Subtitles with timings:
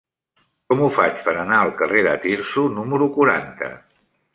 [0.71, 3.75] Com ho faig per anar al carrer de Tirso número quaranta?